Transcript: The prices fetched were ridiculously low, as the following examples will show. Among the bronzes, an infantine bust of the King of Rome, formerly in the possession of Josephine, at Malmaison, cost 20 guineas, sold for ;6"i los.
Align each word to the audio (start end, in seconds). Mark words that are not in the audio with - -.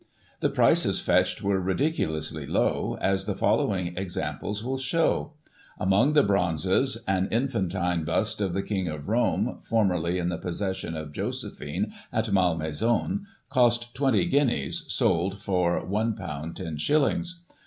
The 0.39 0.49
prices 0.49 0.99
fetched 0.99 1.43
were 1.43 1.61
ridiculously 1.61 2.47
low, 2.47 2.97
as 2.99 3.25
the 3.25 3.35
following 3.35 3.95
examples 3.95 4.63
will 4.63 4.79
show. 4.79 5.33
Among 5.77 6.13
the 6.13 6.23
bronzes, 6.23 7.03
an 7.07 7.27
infantine 7.29 8.03
bust 8.03 8.41
of 8.41 8.53
the 8.55 8.63
King 8.63 8.87
of 8.87 9.07
Rome, 9.07 9.59
formerly 9.61 10.17
in 10.17 10.29
the 10.29 10.39
possession 10.39 10.97
of 10.97 11.11
Josephine, 11.11 11.93
at 12.11 12.31
Malmaison, 12.31 13.27
cost 13.51 13.93
20 13.93 14.25
guineas, 14.25 14.85
sold 14.91 15.39
for 15.39 15.85
;6"i 15.85 16.97
los. 16.97 17.41